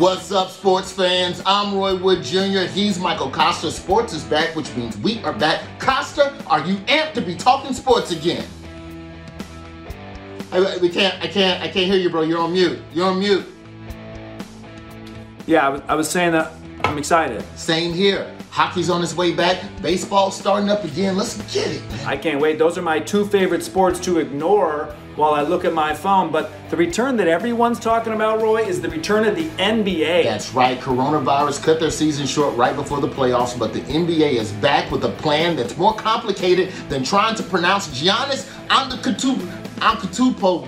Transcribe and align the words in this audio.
What's 0.00 0.32
up, 0.32 0.48
sports 0.48 0.90
fans? 0.90 1.42
I'm 1.44 1.76
Roy 1.76 1.94
Wood 1.94 2.22
Jr. 2.22 2.60
He's 2.60 2.98
Michael 2.98 3.30
Kosta. 3.30 3.70
Sports 3.70 4.14
is 4.14 4.24
back, 4.24 4.56
which 4.56 4.74
means 4.74 4.96
we 4.96 5.22
are 5.24 5.34
back. 5.34 5.62
Kosta, 5.78 6.42
are 6.46 6.66
you 6.66 6.76
amped 6.86 7.12
to 7.12 7.20
be 7.20 7.34
talking 7.34 7.74
sports 7.74 8.10
again? 8.10 8.46
I, 10.52 10.78
we 10.78 10.88
can't, 10.88 11.22
I 11.22 11.26
can't, 11.26 11.62
I 11.62 11.68
can't 11.68 11.84
hear 11.84 11.98
you, 11.98 12.08
bro. 12.08 12.22
You're 12.22 12.40
on 12.40 12.54
mute. 12.54 12.80
You're 12.94 13.08
on 13.08 13.18
mute. 13.18 13.44
Yeah, 15.46 15.66
I 15.66 15.68
was, 15.68 15.82
I 15.86 15.94
was 15.94 16.08
saying 16.08 16.32
that 16.32 16.50
I'm 16.84 16.96
excited. 16.96 17.44
Same 17.54 17.92
here. 17.92 18.34
Hockey's 18.50 18.90
on 18.90 19.02
its 19.02 19.14
way 19.16 19.32
back. 19.32 19.62
Baseball's 19.80 20.36
starting 20.36 20.68
up 20.70 20.84
again. 20.84 21.16
Let's 21.16 21.36
get 21.52 21.70
it. 21.70 21.82
I 22.06 22.16
can't 22.16 22.40
wait. 22.40 22.58
Those 22.58 22.76
are 22.76 22.82
my 22.82 22.98
two 22.98 23.24
favorite 23.24 23.62
sports 23.62 24.00
to 24.00 24.18
ignore 24.18 24.94
while 25.14 25.34
I 25.34 25.42
look 25.42 25.64
at 25.64 25.72
my 25.72 25.94
phone. 25.94 26.32
But 26.32 26.50
the 26.68 26.76
return 26.76 27.16
that 27.18 27.28
everyone's 27.28 27.78
talking 27.78 28.12
about, 28.12 28.42
Roy, 28.42 28.62
is 28.62 28.80
the 28.80 28.88
return 28.88 29.24
of 29.24 29.36
the 29.36 29.48
NBA. 29.50 30.24
That's 30.24 30.52
right. 30.52 30.80
Coronavirus 30.80 31.62
cut 31.62 31.78
their 31.78 31.90
season 31.92 32.26
short 32.26 32.56
right 32.56 32.74
before 32.74 33.00
the 33.00 33.08
playoffs, 33.08 33.56
but 33.56 33.72
the 33.72 33.82
NBA 33.82 34.32
is 34.32 34.52
back 34.54 34.90
with 34.90 35.04
a 35.04 35.10
plan 35.10 35.54
that's 35.54 35.76
more 35.76 35.94
complicated 35.94 36.72
than 36.88 37.04
trying 37.04 37.36
to 37.36 37.44
pronounce 37.44 37.88
Giannis 37.88 38.50
Antetokounmpo. 38.68 39.46
Antetokounmpo. 39.78 40.66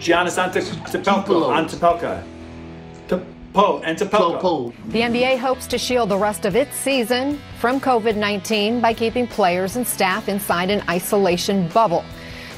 Giannis 0.00 0.36
Antetokounmpo. 0.36 1.52
Antetokounmpo. 1.54 2.29
Po 3.52 3.80
and 3.84 3.98
Antetokounmpo. 3.98 4.72
The 4.92 5.00
NBA 5.00 5.38
hopes 5.38 5.66
to 5.68 5.78
shield 5.78 6.08
the 6.08 6.18
rest 6.18 6.44
of 6.44 6.54
its 6.54 6.76
season 6.76 7.40
from 7.58 7.80
COVID 7.80 8.16
19 8.16 8.80
by 8.80 8.94
keeping 8.94 9.26
players 9.26 9.76
and 9.76 9.86
staff 9.86 10.28
inside 10.28 10.70
an 10.70 10.82
isolation 10.88 11.68
bubble. 11.68 12.04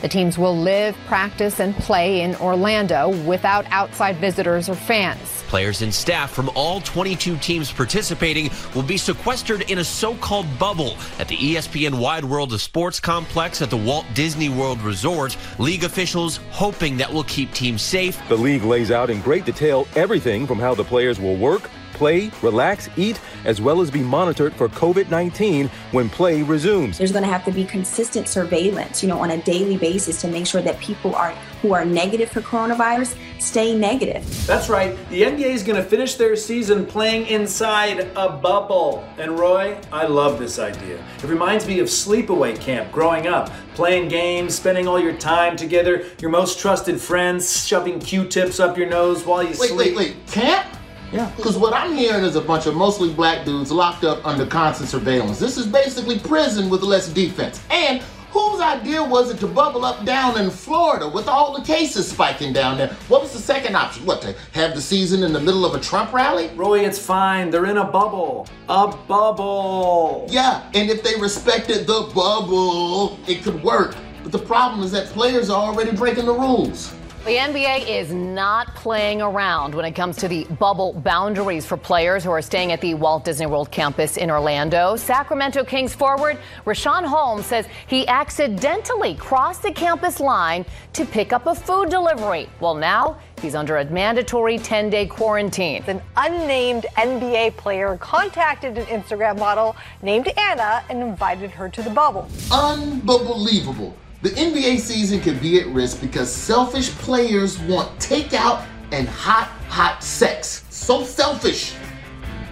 The 0.03 0.09
teams 0.09 0.37
will 0.37 0.57
live, 0.57 0.97
practice, 1.07 1.61
and 1.61 1.77
play 1.77 2.23
in 2.23 2.35
Orlando 2.37 3.11
without 3.25 3.65
outside 3.71 4.17
visitors 4.17 4.69
or 4.69 4.75
fans. 4.75 5.45
Players 5.47 5.81
and 5.83 5.95
staff 5.95 6.33
from 6.33 6.51
all 6.57 6.81
22 6.81 7.37
teams 7.37 7.71
participating 7.71 8.51
will 8.75 8.83
be 8.83 8.97
sequestered 8.97 9.71
in 9.71 9.79
a 9.79 9.85
so 9.85 10.17
called 10.17 10.47
bubble 10.59 10.97
at 11.21 11.29
the 11.29 11.37
ESPN 11.37 12.01
Wide 12.01 12.25
World 12.25 12.53
of 12.53 12.61
Sports 12.61 12.99
complex 12.99 13.63
at 13.63 13.71
the 13.71 13.77
Walt 13.77 14.05
Disney 14.13 14.49
World 14.49 14.81
Resort. 14.81 15.37
League 15.61 15.85
officials 15.85 16.41
hoping 16.51 16.97
that 16.97 17.13
will 17.13 17.25
keep 17.25 17.53
teams 17.53 17.81
safe. 17.81 18.21
The 18.29 18.37
league 18.37 18.65
lays 18.65 18.91
out 18.91 19.09
in 19.09 19.21
great 19.21 19.45
detail 19.45 19.87
everything 19.95 20.49
from 20.49 20.59
how 20.59 20.75
the 20.75 20.83
players 20.85 21.21
will 21.21 21.37
work 21.37 21.71
play, 22.03 22.33
relax, 22.43 22.89
eat, 22.97 23.21
as 23.45 23.61
well 23.61 23.81
as 23.81 23.89
be 23.89 24.01
monitored 24.03 24.53
for 24.55 24.69
COVID 24.69 25.09
19 25.09 25.69
when 25.93 26.09
play 26.09 26.43
resumes. 26.43 26.99
There's 26.99 27.13
going 27.13 27.23
to 27.23 27.31
have 27.31 27.45
to 27.45 27.53
be 27.53 27.65
consistent 27.65 28.27
surveillance, 28.27 29.05
you 29.05 29.09
know, 29.09 29.21
on 29.21 29.31
a 29.31 29.41
daily 29.45 29.77
basis 29.77 30.21
to 30.23 30.27
make 30.27 30.45
sure 30.49 30.63
that 30.63 30.81
people 30.81 31.15
are 31.15 31.31
who 31.61 31.73
are 31.75 31.85
negative 31.85 32.29
for 32.29 32.41
coronavirus 32.41 33.17
stay 33.39 33.73
negative. 33.73 34.25
That's 34.47 34.69
right. 34.69 34.97
The 35.11 35.23
NBA 35.23 35.47
is 35.47 35.63
going 35.63 35.81
to 35.81 35.89
finish 35.89 36.17
their 36.17 36.35
season 36.35 36.87
playing 36.87 37.27
inside 37.27 38.11
a 38.17 38.29
bubble. 38.29 39.05
And 39.17 39.39
Roy, 39.39 39.79
I 39.93 40.07
love 40.07 40.41
this 40.41 40.59
idea. 40.59 41.05
It 41.19 41.25
reminds 41.25 41.69
me 41.69 41.79
of 41.79 41.87
sleepaway 41.87 42.59
camp 42.59 42.91
growing 42.91 43.29
up, 43.29 43.53
playing 43.75 44.09
games, 44.09 44.57
spending 44.57 44.89
all 44.89 44.99
your 44.99 45.17
time 45.17 45.57
together, 45.57 46.05
your 46.21 46.33
most 46.33 46.59
trusted 46.59 47.01
friends 47.01 47.65
shoving 47.65 48.01
Q-tips 48.01 48.59
up 48.59 48.77
your 48.77 48.89
nose 48.89 49.25
while 49.25 49.43
you 49.43 49.51
wait, 49.51 49.71
sleep. 49.71 49.77
Wait, 49.77 49.97
wait, 49.97 50.17
wait. 50.17 50.27
Camp? 50.27 50.67
Yeah. 51.13 51.31
Because 51.37 51.59
what 51.59 51.75
I'm 51.75 51.95
hearing 51.95 52.25
is 52.25 52.37
a 52.37 52.41
bunch 52.41 52.67
of 52.67 52.75
mostly 52.75 53.13
black 53.13 53.45
dudes 53.45 53.71
locked 53.71 54.05
up 54.05 54.25
under 54.27 54.47
constant 54.47 54.89
surveillance. 54.89 55.39
This 55.39 55.59
is 55.59 55.67
basically 55.67 56.19
prison 56.19 56.71
with 56.71 56.83
less 56.83 57.09
defense. 57.09 57.63
And 57.71 58.03
whose 58.31 58.63
idea 58.63 59.05
was 59.05 59.31
it 59.31 59.39
to 59.41 59.47
bubble 59.47 59.85
up 59.85 60.07
down 60.07 60.41
in 60.41 60.49
Florida 60.49 61.07
with 61.07 61.29
all 61.29 61.57
the 61.57 61.63
cases 61.65 62.11
spiking 62.11 62.53
down 62.55 62.79
there? 62.79 62.89
What 63.09 63.21
was 63.21 63.33
the 63.33 63.39
second 63.39 63.77
option? 63.77 64.07
What, 64.07 64.23
to 64.23 64.35
have 64.53 64.75
the 64.75 64.81
season 64.81 65.23
in 65.23 65.35
the 65.35 65.41
middle 65.41 65.67
of 65.67 65.75
a 65.75 65.81
Trump 65.81 66.15
rally? 66.15 66.51
Roy, 66.55 66.81
it's 66.87 66.99
fine. 66.99 67.51
They're 67.51 67.67
in 67.67 67.77
a 67.77 67.85
bubble. 67.85 68.49
A 68.71 68.89
bubble. 68.89 70.27
Yeah, 70.31 70.67
and 70.73 70.91
if 70.91 71.03
they 71.03 71.21
respected 71.21 71.87
the 71.87 72.11
bubble, 72.15 73.19
it 73.29 73.43
could 73.43 73.63
work. 73.63 73.95
But 74.23 74.33
the 74.33 74.39
problem 74.39 74.83
is 74.83 74.93
that 74.93 75.09
players 75.09 75.51
are 75.51 75.63
already 75.63 75.95
breaking 75.95 76.25
the 76.25 76.33
rules. 76.33 76.95
The 77.25 77.37
NBA 77.37 77.89
is 77.89 78.13
not 78.13 78.75
playing 78.75 79.23
around 79.23 79.77
when 79.77 79.85
it 79.85 79.93
comes 79.93 80.17
to 80.17 80.27
the 80.27 80.43
bubble 80.59 80.93
boundaries 80.93 81.65
for 81.65 81.77
players 81.77 82.25
who 82.25 82.33
are 82.33 82.43
staying 82.43 82.73
at 82.73 82.81
the 82.81 82.95
Walt 82.95 83.25
Disney 83.25 83.47
World 83.47 83.71
campus 83.71 84.17
in 84.17 84.29
Orlando. 84.29 84.97
Sacramento 84.97 85.63
Kings 85.63 85.95
forward 85.95 86.37
Richaun 86.67 87.05
Holmes 87.05 87.47
says 87.47 87.69
he 87.87 88.09
accidentally 88.09 89.15
crossed 89.15 89.63
the 89.63 89.71
campus 89.71 90.19
line 90.19 90.67
to 90.95 91.05
pick 91.05 91.33
up 91.33 91.47
a 91.47 91.55
food 91.55 91.91
delivery. 91.91 92.49
Well, 92.59 92.75
now 92.75 93.19
he's 93.41 93.55
under 93.55 93.77
a 93.77 93.85
mandatory 93.85 94.59
10 94.59 94.91
day 94.91 95.07
quarantine. 95.07 95.85
An 95.87 96.03
unnamed 96.17 96.87
NBA 96.97 97.57
player 97.57 97.97
contacted 97.99 98.77
an 98.79 98.87
Instagram 98.87 99.39
model 99.39 99.77
named 100.03 100.27
Anna 100.37 100.83
and 100.91 101.01
invited 101.01 101.53
her 101.53 101.69
to 101.69 101.83
the 101.83 101.91
bubble. 101.91 102.29
Unbelievable. 102.51 103.97
The 104.23 104.31
NBA 104.31 104.79
season 104.79 105.21
could 105.21 105.41
be 105.41 105.59
at 105.59 105.67
risk 105.67 106.01
because 106.01 106.33
selfish 106.33 106.91
players 106.91 107.59
want 107.59 107.91
takeout 107.99 108.65
and 108.93 109.09
hot, 109.09 109.49
hot 109.69 110.05
sex. 110.05 110.65
So 110.71 111.03
selfish. 111.03 111.75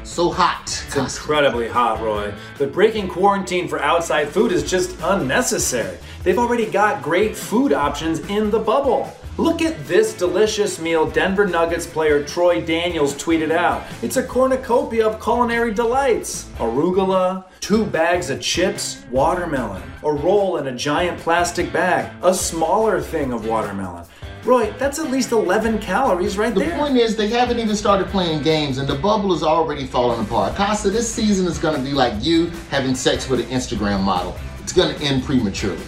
So 0.02 0.30
hot. 0.30 0.64
It's 0.88 0.96
incredibly 0.96 1.68
hot, 1.68 2.00
Roy. 2.00 2.34
But 2.58 2.72
breaking 2.72 3.06
quarantine 3.06 3.68
for 3.68 3.80
outside 3.80 4.30
food 4.30 4.50
is 4.50 4.68
just 4.68 4.96
unnecessary. 5.00 5.96
They've 6.24 6.40
already 6.40 6.66
got 6.66 7.04
great 7.04 7.36
food 7.36 7.72
options 7.72 8.18
in 8.28 8.50
the 8.50 8.58
bubble. 8.58 9.16
Look 9.38 9.62
at 9.62 9.86
this 9.86 10.12
delicious 10.14 10.80
meal 10.80 11.06
Denver 11.08 11.46
Nuggets 11.46 11.86
player 11.86 12.22
Troy 12.22 12.60
Daniels 12.60 13.14
tweeted 13.14 13.50
out. 13.50 13.82
It's 14.02 14.16
a 14.16 14.22
cornucopia 14.22 15.06
of 15.06 15.22
culinary 15.22 15.72
delights 15.72 16.48
arugula, 16.58 17.44
two 17.60 17.86
bags 17.86 18.28
of 18.28 18.40
chips, 18.40 19.02
watermelon, 19.10 19.82
a 20.04 20.12
roll 20.12 20.58
in 20.58 20.66
a 20.66 20.76
giant 20.76 21.18
plastic 21.20 21.72
bag, 21.72 22.12
a 22.22 22.34
smaller 22.34 23.00
thing 23.00 23.32
of 23.32 23.46
watermelon. 23.46 24.04
Roy, 24.44 24.72
that's 24.78 24.98
at 24.98 25.10
least 25.10 25.32
11 25.32 25.78
calories 25.80 26.36
right 26.36 26.52
The 26.52 26.60
there. 26.60 26.76
point 26.78 26.96
is, 26.96 27.14
they 27.14 27.28
haven't 27.28 27.58
even 27.58 27.76
started 27.76 28.08
playing 28.08 28.42
games, 28.42 28.78
and 28.78 28.88
the 28.88 28.94
bubble 28.94 29.32
is 29.34 29.42
already 29.42 29.86
falling 29.86 30.20
apart. 30.24 30.54
Kosta, 30.54 30.90
this 30.90 31.12
season 31.12 31.46
is 31.46 31.58
going 31.58 31.76
to 31.76 31.82
be 31.82 31.92
like 31.92 32.14
you 32.24 32.46
having 32.70 32.94
sex 32.94 33.28
with 33.28 33.40
an 33.40 33.46
Instagram 33.46 34.02
model. 34.02 34.34
It's 34.62 34.72
going 34.72 34.94
to 34.94 35.02
end 35.04 35.24
prematurely. 35.24 35.82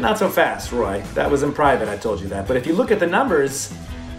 Not 0.00 0.18
so 0.18 0.28
fast, 0.28 0.72
Roy. 0.72 1.02
That 1.14 1.30
was 1.30 1.42
in 1.42 1.52
private, 1.52 1.88
I 1.88 1.96
told 1.96 2.20
you 2.20 2.28
that. 2.28 2.48
But 2.48 2.56
if 2.56 2.66
you 2.66 2.74
look 2.74 2.90
at 2.90 2.98
the 3.00 3.06
numbers, 3.06 3.72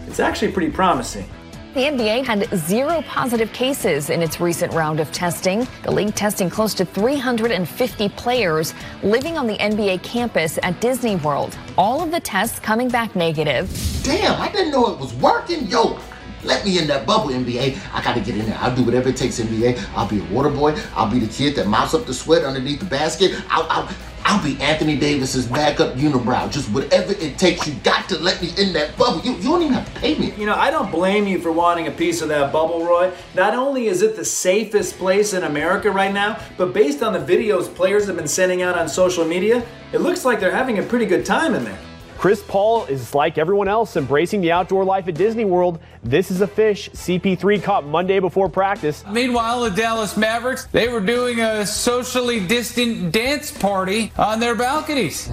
it's 0.08 0.20
actually 0.20 0.52
pretty 0.52 0.72
promising. 0.72 1.30
The 1.74 1.82
NBA 1.82 2.26
had 2.26 2.48
zero 2.58 3.02
positive 3.02 3.52
cases 3.52 4.10
in 4.10 4.22
its 4.22 4.40
recent 4.40 4.72
round 4.72 5.02
of 5.02 5.12
testing. 5.12 5.68
The 5.84 5.92
league 5.92 6.16
testing 6.16 6.50
close 6.50 6.74
to 6.76 6.86
350 6.86 8.08
players 8.10 8.74
living 9.04 9.38
on 9.38 9.46
the 9.46 9.58
NBA 9.58 10.02
campus 10.02 10.58
at 10.64 10.80
Disney 10.80 11.18
World. 11.18 11.58
All 11.78 12.02
of 12.02 12.12
the 12.12 12.20
tests 12.22 12.60
coming 12.60 12.88
back 12.88 13.14
negative. 13.14 13.70
Damn, 14.04 14.40
I 14.40 14.50
didn't 14.50 14.72
know 14.72 14.94
it 14.94 15.00
was 15.00 15.14
working. 15.16 15.68
Yo, 15.68 16.00
let 16.46 16.64
me 16.64 16.80
in 16.80 16.88
that 16.88 17.06
bubble, 17.06 17.30
NBA. 17.32 17.78
I 17.94 18.02
gotta 18.02 18.22
get 18.22 18.38
in 18.38 18.46
there. 18.46 18.58
I'll 18.62 18.74
do 18.74 18.84
whatever 18.84 19.10
it 19.10 19.18
takes, 19.18 19.40
NBA. 19.42 19.86
I'll 19.98 20.08
be 20.08 20.22
a 20.22 20.34
water 20.34 20.50
boy. 20.50 20.80
I'll 20.94 21.12
be 21.12 21.20
the 21.20 21.28
kid 21.28 21.58
that 21.58 21.68
mops 21.68 21.94
up 21.94 22.06
the 22.06 22.14
sweat 22.14 22.46
underneath 22.46 22.80
the 22.80 22.86
basket. 22.86 23.36
I'll, 23.50 23.68
I'll, 23.70 23.90
I'll 24.36 24.44
be 24.44 24.62
Anthony 24.62 24.98
Davis's 24.98 25.46
backup 25.46 25.94
unibrow. 25.96 26.52
Just 26.52 26.70
whatever 26.72 27.14
it 27.14 27.40
takes. 27.40 27.66
You 27.66 27.74
got 27.86 28.10
to 28.10 28.20
let 28.20 28.42
me 28.42 28.50
in 28.58 28.74
that 28.74 28.98
bubble. 28.98 29.22
You, 29.22 29.34
you 29.36 29.44
don't 29.44 29.62
even 29.62 29.76
have 29.76 29.94
to 29.94 30.00
pay 30.02 30.20
me. 30.20 30.34
You 30.38 30.46
know, 30.46 30.56
I 30.56 30.72
don't 30.72 30.92
blame 30.92 31.26
you 31.26 31.40
for 31.40 31.54
wanting 31.54 31.88
a 31.88 31.92
piece 31.92 32.22
of 32.22 32.28
that 32.28 32.52
bubble, 32.52 32.86
Roy. 32.86 33.14
Not 33.34 33.54
only 33.54 33.88
is 33.88 34.02
it 34.02 34.18
the 34.18 34.26
safest 34.26 34.98
place 34.98 35.32
in 35.34 35.44
America 35.44 35.90
right 35.90 36.14
now, 36.14 36.38
but 36.58 36.74
based 36.74 37.02
on 37.02 37.14
the 37.14 37.20
videos 37.20 37.74
players 37.74 38.08
have 38.08 38.18
been 38.18 38.28
sending 38.28 38.62
out 38.62 38.78
on 38.78 38.90
social 38.90 39.24
media, 39.24 39.66
it 39.94 40.00
looks 40.00 40.26
like 40.26 40.42
they're 40.42 40.52
having 40.52 40.80
a 40.80 40.84
pretty 40.84 41.06
good 41.06 41.26
time 41.26 41.56
in 41.56 41.64
there. 41.64 41.80
Chris 42.26 42.42
Paul 42.42 42.86
is 42.86 43.14
like 43.14 43.38
everyone 43.38 43.68
else 43.68 43.96
embracing 43.96 44.42
the 44.42 44.52
outdoor 44.52 44.84
life 44.84 45.08
at 45.08 45.14
Disney 45.14 45.46
World. 45.46 45.78
This 46.02 46.32
is 46.32 46.42
a 46.42 46.48
fish 46.48 46.90
CP3 46.90 47.62
caught 47.62 47.86
Monday 47.86 48.18
before 48.18 48.50
practice. 48.50 49.06
Meanwhile, 49.12 49.62
the 49.62 49.70
Dallas 49.70 50.18
Mavericks, 50.18 50.66
they 50.72 50.88
were 50.88 51.02
doing 51.02 51.40
a 51.40 51.68
socially 51.68 52.40
distant 52.40 53.12
dance 53.12 53.56
party 53.56 54.12
on 54.18 54.40
their 54.40 54.56
balconies. 54.56 55.30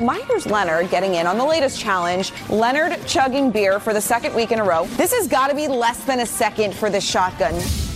Meyers 0.00 0.46
Leonard 0.46 0.88
getting 0.88 1.16
in 1.16 1.26
on 1.26 1.36
the 1.36 1.44
latest 1.44 1.78
challenge. 1.78 2.32
Leonard 2.48 2.98
chugging 3.06 3.50
beer 3.50 3.78
for 3.78 3.92
the 3.92 4.00
second 4.00 4.34
week 4.34 4.52
in 4.52 4.58
a 4.58 4.64
row. 4.64 4.86
This 4.96 5.12
has 5.12 5.28
got 5.28 5.48
to 5.48 5.54
be 5.54 5.68
less 5.68 6.02
than 6.04 6.20
a 6.20 6.26
second 6.26 6.74
for 6.74 6.88
this 6.88 7.04
shotgun. 7.06 7.52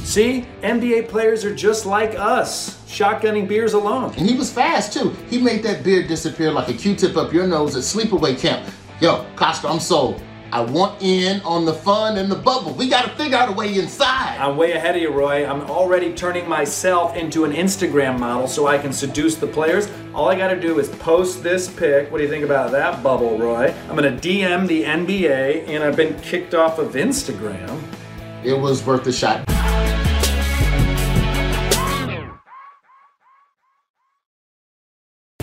See, 0.09 0.47
NBA 0.63 1.11
players 1.11 1.45
are 1.45 1.55
just 1.55 1.85
like 1.85 2.19
us, 2.19 2.83
shotgunning 2.87 3.47
beers 3.47 3.75
alone. 3.75 4.15
And 4.17 4.27
he 4.27 4.39
was 4.39 4.51
fast 4.51 4.95
too. 4.95 5.11
He 5.29 5.39
made 5.39 5.63
that 5.65 5.85
beard 5.85 6.09
disappear 6.09 6.51
like 6.51 6.71
a 6.71 6.73
Q-tip 6.73 7.15
up 7.19 7.31
your 7.31 7.47
nose 7.47 7.77
at 7.77 7.83
sleepaway 7.83 8.39
camp. 8.39 8.67
Yo, 9.03 9.27
Kosta, 9.37 9.71
I'm 9.71 9.79
sold. 9.79 10.23
I 10.51 10.63
want 10.63 11.03
in 11.03 11.43
on 11.43 11.67
the 11.67 11.75
fun 11.75 12.17
and 12.17 12.33
the 12.33 12.37
bubble. 12.37 12.73
We 12.73 12.89
got 12.89 13.05
to 13.05 13.11
figure 13.23 13.37
out 13.37 13.51
a 13.51 13.53
way 13.53 13.79
inside. 13.79 14.39
I'm 14.39 14.57
way 14.57 14.73
ahead 14.73 14.97
of 14.97 15.03
you, 15.03 15.11
Roy. 15.11 15.45
I'm 15.45 15.71
already 15.71 16.15
turning 16.15 16.49
myself 16.49 17.15
into 17.15 17.45
an 17.45 17.53
Instagram 17.53 18.19
model 18.19 18.49
so 18.49 18.67
I 18.67 18.79
can 18.79 18.95
seduce 18.95 19.35
the 19.35 19.47
players. 19.47 19.91
All 20.15 20.31
I 20.31 20.37
got 20.37 20.49
to 20.49 20.59
do 20.59 20.79
is 20.79 20.89
post 20.89 21.43
this 21.43 21.69
pic. 21.69 22.11
What 22.11 22.17
do 22.17 22.25
you 22.25 22.31
think 22.31 22.47
about 22.47 22.73
that 22.73 23.03
bubble, 23.03 23.39
Roy? 23.39 23.75
I'm 23.91 23.95
going 23.95 24.19
to 24.19 24.29
DM 24.29 24.67
the 24.67 24.85
NBA, 24.85 25.69
and 25.69 25.85
I've 25.85 25.97
been 25.97 26.19
kicked 26.21 26.55
off 26.55 26.79
of 26.79 26.95
Instagram. 26.95 27.79
It 28.43 28.59
was 28.59 28.87
worth 28.87 29.07
a 29.07 29.13
shot. 29.13 29.58